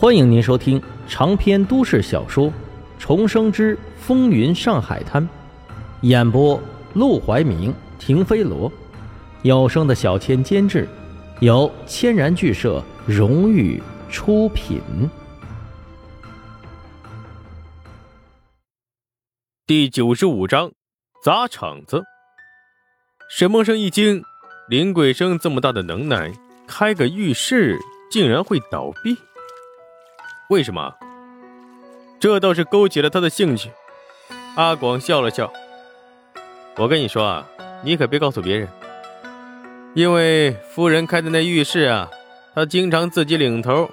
[0.00, 2.46] 欢迎您收听长篇都市小说
[2.98, 5.22] 《重生之风云上海滩》，
[6.00, 6.58] 演播：
[6.94, 8.72] 陆怀明、停飞罗，
[9.42, 10.88] 有声的小千监制，
[11.40, 13.78] 由千然剧社荣誉
[14.08, 14.80] 出品。
[19.66, 20.72] 第九十五章，
[21.22, 22.02] 砸场子。
[23.28, 24.24] 沈梦生一惊，
[24.70, 26.32] 林桂生这么大的能耐，
[26.66, 27.78] 开个浴室
[28.10, 29.14] 竟然会倒闭？
[30.50, 30.92] 为什么？
[32.18, 33.70] 这倒是勾起了他的兴趣。
[34.56, 35.52] 阿广笑了笑
[36.76, 37.46] ：“我跟你说啊，
[37.84, 38.68] 你可别告诉别人，
[39.94, 42.10] 因为夫人开的那浴室啊，
[42.52, 43.88] 她经常自己领头，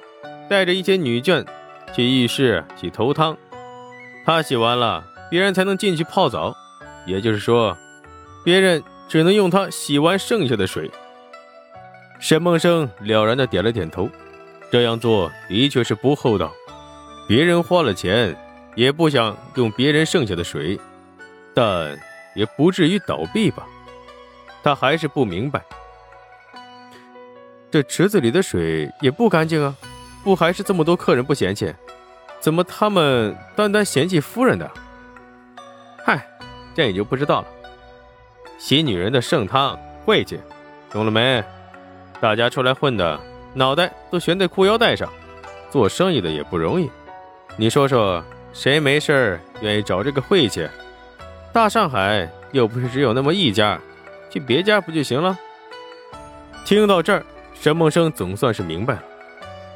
[0.49, 1.45] 带着一些女眷
[1.93, 3.37] 去浴室洗头汤。
[4.25, 6.55] 她洗完了，别人才能进去泡澡。
[7.05, 7.77] 也就是说，
[8.43, 10.89] 别人只能用她洗完剩下的水。”
[12.19, 14.09] 沈梦生了然的点了点头。
[14.69, 16.51] 这样做的确是不厚道，
[17.27, 18.35] 别人花了钱，
[18.75, 20.79] 也不想用别人剩下的水，
[21.53, 21.97] 但
[22.35, 23.65] 也不至于倒闭吧？
[24.63, 25.63] 他还是不明白，
[27.71, 29.73] 这池子里的水也不干净啊，
[30.23, 31.73] 不还是这么多客人不嫌弃，
[32.39, 34.69] 怎么他们单单嫌弃夫人的？
[36.03, 36.27] 嗨，
[36.75, 37.47] 这你就不知道了。
[38.57, 40.37] 洗女人的圣汤晦气，
[40.91, 41.41] 懂了没？
[42.19, 43.17] 大家出来混的。
[43.57, 45.11] 脑袋都悬在裤腰带上，
[45.71, 46.87] 做生意的也不容易。
[47.55, 50.69] 你说说，谁没事愿意找这个晦气？
[51.51, 53.79] 大上海又不是只有那么一家，
[54.29, 55.35] 去别家不就行了？
[56.65, 57.25] 听到这儿，
[57.59, 59.03] 沈梦生总算是明白了，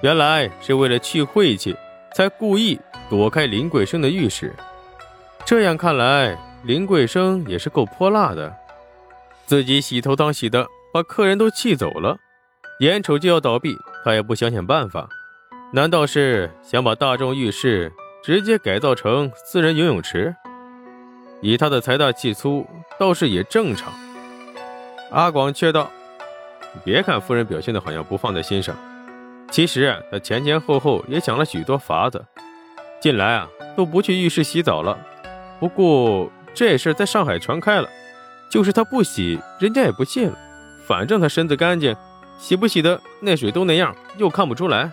[0.01, 1.75] 原来是为了去晦气，
[2.13, 2.79] 才故意
[3.09, 4.53] 躲开林桂生的浴室。
[5.43, 8.55] 这样看来，林桂生也是够泼辣的，
[9.47, 12.15] 自己洗头汤洗的，把客人都气走了。
[12.81, 15.07] 眼瞅就要倒闭，他也不想想办法，
[15.71, 20.35] 难道是想把大众浴室直接改造成私人游泳池？
[21.41, 22.65] 以他的财大气粗，
[22.99, 23.93] 倒是也正常。
[25.11, 25.91] 阿广却道
[26.83, 28.75] ：“别看夫人表现的好像不放在心上，
[29.51, 32.25] 其实他前前后后也想了许多法子，
[32.99, 33.47] 近来啊
[33.77, 34.97] 都不去浴室洗澡了。
[35.59, 37.87] 不过这事在上海传开了，
[38.49, 40.35] 就是他不洗，人家也不信了。
[40.87, 41.95] 反正他身子干净。”
[42.41, 44.91] 洗不洗的那水都那样，又看不出来。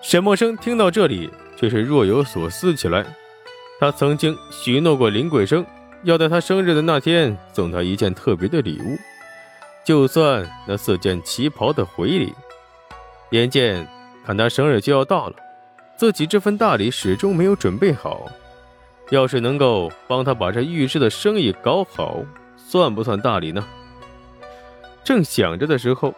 [0.00, 3.04] 沈默生听到这里，却是若有所思起来。
[3.78, 5.64] 他曾经许诺过林桂生，
[6.02, 8.96] 要在他生日的那天送他一件特别的礼物，
[9.84, 12.32] 就算那四件旗袍的回礼。
[13.32, 13.86] 眼见
[14.24, 15.34] 看他生日就要到了，
[15.94, 18.26] 自己这份大礼始终没有准备好。
[19.10, 22.22] 要是能够帮他把这浴室的生意搞好，
[22.56, 23.62] 算不算大礼呢？
[25.04, 26.14] 正想着的时候，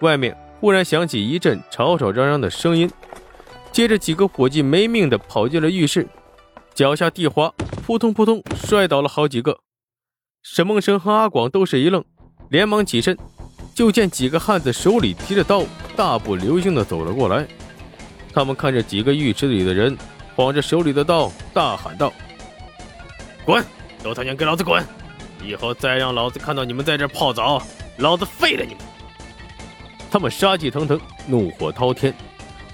[0.00, 2.88] 外面忽然响起一阵吵吵嚷嚷的声音，
[3.72, 6.06] 接着几个伙计没命的跑进了浴室，
[6.72, 7.52] 脚下地滑，
[7.84, 9.58] 扑通扑通摔倒了好几个。
[10.42, 12.04] 沈梦生和阿广都是一愣，
[12.48, 13.18] 连忙起身，
[13.74, 15.64] 就见几个汉子手里提着刀，
[15.96, 17.44] 大步流星的走了过来。
[18.32, 19.98] 他们看着几个浴池里的人，
[20.36, 22.12] 晃着手里的刀，大喊道
[23.44, 23.64] ：“滚！
[24.00, 24.84] 都他娘给老子滚！
[25.44, 27.60] 以后再让老子看到你们在这泡澡！”
[27.98, 28.84] 老子废了你们！
[30.10, 32.14] 他们杀气腾腾，怒火滔天，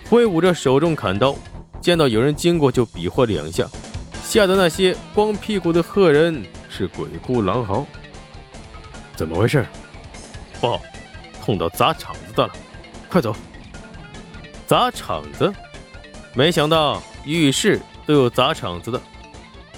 [0.09, 1.35] 挥舞着手中砍刀，
[1.81, 3.67] 见到有人经过就比划两下，
[4.23, 7.87] 吓得那些光屁股的赫人是鬼哭狼嚎。
[9.17, 9.65] 怎么回事？
[10.61, 10.83] 不好，
[11.41, 12.53] 碰到砸场子的了！
[13.09, 13.35] 快走！
[14.67, 15.53] 砸场子？
[16.35, 19.01] 没想到浴室都有砸场子的。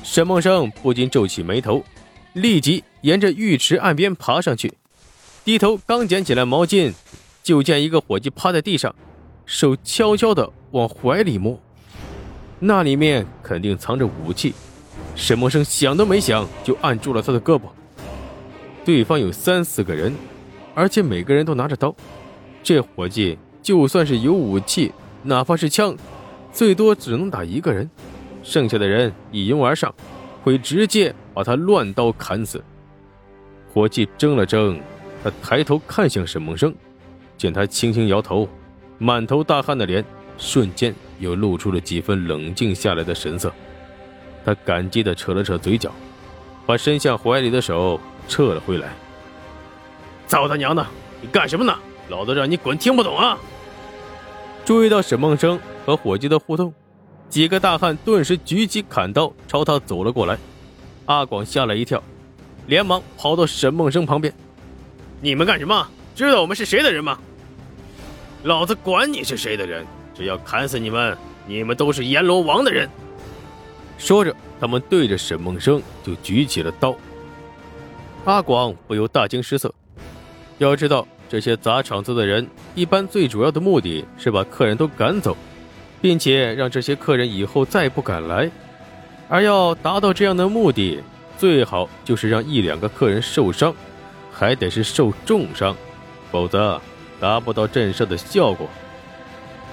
[0.02, 1.84] 沈梦生不禁皱起眉头，
[2.32, 4.72] 立即沿着浴池岸边爬上去。
[5.46, 6.92] 低头刚捡起来毛巾，
[7.40, 8.92] 就见一个伙计趴在地上，
[9.44, 11.56] 手悄悄地往怀里摸，
[12.58, 14.52] 那里面肯定藏着武器。
[15.14, 17.60] 沈默生想都没想就按住了他的胳膊。
[18.84, 20.12] 对方有三四个人，
[20.74, 21.94] 而且每个人都拿着刀。
[22.60, 24.92] 这伙计就算是有武器，
[25.22, 25.96] 哪怕是枪，
[26.52, 27.88] 最多只能打一个人，
[28.42, 29.94] 剩下的人一拥而上，
[30.42, 32.60] 会直接把他乱刀砍死。
[33.72, 34.76] 伙计怔了怔。
[35.26, 36.72] 他抬头看向沈梦生，
[37.36, 38.48] 见他轻轻摇头，
[38.96, 40.04] 满头大汗的脸
[40.38, 43.52] 瞬间又露出了几分冷静下来的神色。
[44.44, 45.90] 他感激地扯了扯嘴角，
[46.64, 48.90] 把伸向怀里的手撤了回来。
[50.28, 50.86] 操他娘的，
[51.20, 51.76] 你干什么呢？
[52.08, 53.36] 老子让你滚，听不懂啊！
[54.64, 56.72] 注意到沈梦生和伙计的互动，
[57.28, 60.38] 几个大汉顿时举起砍刀朝他走了过来。
[61.06, 62.00] 阿广吓了一跳，
[62.68, 64.32] 连忙跑到沈梦生旁边。
[65.20, 65.88] 你们干什么？
[66.14, 67.18] 知道我们是谁的人吗？
[68.42, 69.84] 老子管你是谁的人，
[70.14, 71.16] 只要砍死你们，
[71.46, 72.88] 你们都是阎罗王的人。
[73.98, 76.94] 说着，他们对着沈梦生就举起了刀。
[78.24, 79.72] 阿广不由大惊失色。
[80.58, 85.36] 要知道，这些砸场子的人，一般最主要的目的是把客人都赶走，
[86.00, 88.50] 并且让这些客人以后再不敢来。
[89.28, 91.02] 而要达到这样的目的，
[91.36, 93.74] 最好就是让一两个客人受伤，
[94.38, 95.74] 还得是受重伤，
[96.30, 96.78] 否则
[97.18, 98.68] 达不到震慑的效果。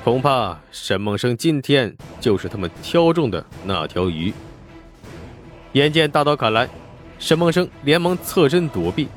[0.05, 4.33] 恐怕沈梦生今天就是他们挑中的那条鱼。
[5.73, 6.69] 眼见大刀砍来，
[7.19, 9.09] 沈梦生连忙侧身躲避。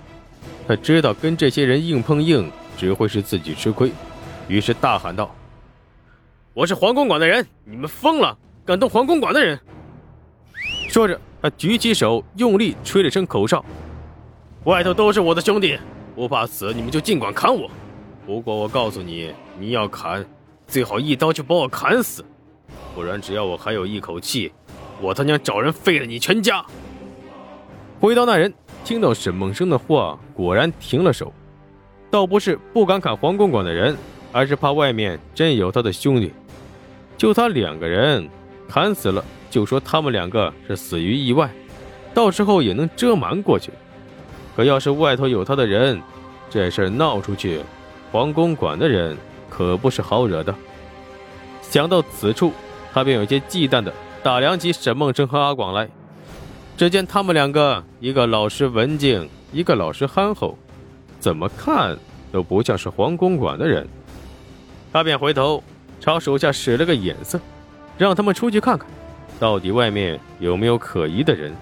[0.67, 3.93] 他知道跟这些人硬碰硬只会是自己吃亏，
[4.49, 5.33] 于是大喊道
[6.55, 8.37] ：“我是黄公馆的人，你们疯了！
[8.65, 9.57] 敢动黄公馆的人！”
[10.91, 13.65] 说着，他举起手，用力吹了声口哨
[14.67, 15.79] ：“外头都是我的兄弟，
[16.17, 17.71] 不怕死，你们就尽管砍我。
[18.27, 20.27] 不过我告诉你，你要砍。”
[20.67, 22.25] 最好一刀就把我砍死，
[22.93, 24.51] 不然只要我还有一口气，
[25.01, 26.67] 我他娘找人废了你全家！
[28.01, 28.53] 回刀那人
[28.85, 31.33] 听到沈梦生的话，果然停了手，
[32.11, 33.97] 倒不是不敢砍黄公馆的人，
[34.33, 36.33] 而是怕外面真有他的兄弟。
[37.17, 38.29] 就他两个人，
[38.69, 41.49] 砍死了就说他们两个是死于意外，
[42.13, 43.71] 到时候也能遮瞒过去。
[44.57, 46.03] 可要是外头有他的人，
[46.49, 47.61] 这事闹出去，
[48.11, 49.17] 黄公馆的人。
[49.49, 50.55] 可不是好惹的。
[51.63, 52.53] 想到此处，
[52.93, 53.91] 他便有些忌惮的
[54.23, 55.89] 打量起沈梦生和阿广来。
[56.77, 60.59] 只见他们两个，一个老实文静，一个老实憨厚，
[61.21, 61.97] 怎么看
[62.31, 63.89] 都不像是黄公馆的人。
[64.93, 65.63] 他便回头
[66.01, 67.41] 朝手下使了个眼色，
[67.97, 68.87] 让他们出去看看，
[69.41, 71.55] 到底外面有没有可疑的人，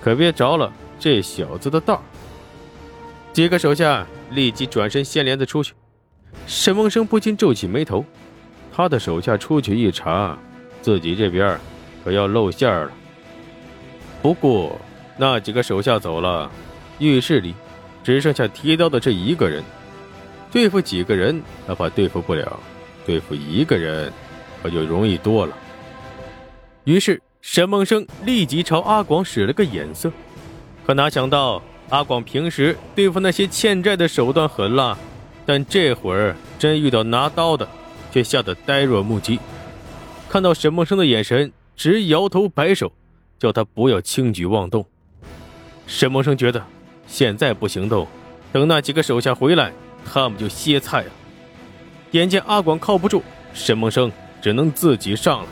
[0.00, 2.02] 可别着了这小子的道。
[3.32, 5.72] 几个手下立即转身掀帘子出去。
[6.46, 8.04] 沈梦生不禁皱起眉头，
[8.74, 10.36] 他的手下出去一查，
[10.82, 11.58] 自己这边
[12.04, 12.90] 可要露馅了。
[14.20, 14.78] 不过
[15.16, 16.50] 那几个手下走了，
[16.98, 17.54] 浴室里
[18.04, 19.62] 只剩下提刀的这一个人。
[20.50, 22.46] 对付几个人，他怕对付不了；
[23.06, 24.12] 对付一个人，
[24.62, 25.56] 可就容易多了。
[26.84, 30.12] 于是沈梦生立即朝阿广使了个眼色，
[30.86, 34.96] 可哪想到阿广平时对付那些欠债的手段狠辣。
[35.44, 37.68] 但这会儿真遇到拿刀的，
[38.10, 39.38] 却吓得呆若木鸡。
[40.30, 42.90] 看到沈梦生的眼神，直摇头摆手，
[43.38, 44.86] 叫他不要轻举妄动。
[45.86, 46.64] 沈梦生觉得
[47.06, 48.06] 现在不行动，
[48.52, 49.70] 等那几个手下回来，
[50.10, 51.10] 他们就歇菜了。
[52.12, 53.22] 眼见阿广靠不住，
[53.52, 54.10] 沈梦生
[54.40, 55.48] 只能自己上了。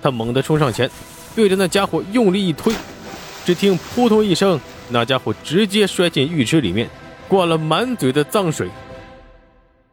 [0.00, 0.88] 他猛地冲上前，
[1.34, 2.72] 对着那家伙用力一推，
[3.44, 6.88] 只听扑通一声，那家伙直接摔进浴池里面，
[7.28, 8.68] 灌了满嘴的脏水。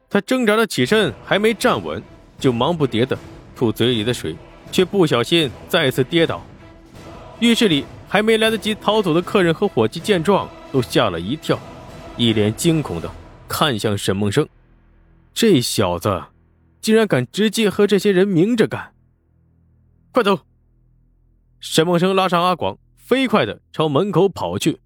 [0.10, 2.04] 他挣扎着起身，还没站稳，
[2.38, 3.18] 就忙不迭的
[3.56, 4.36] 吐嘴里的水，
[4.72, 6.46] 却不小心再次跌倒。
[7.40, 11.58] 浴室里还没来得及逃走的客人和伙计见状，都吓了一跳，
[12.18, 13.10] 一脸惊恐的
[13.48, 14.46] 看向沈梦生。
[15.34, 16.22] 这小子
[16.82, 18.94] 竟然敢直接和这些人明着干！
[20.12, 20.42] 快走！
[21.62, 24.81] 沈梦生拉上阿广，飞快的朝门口跑去。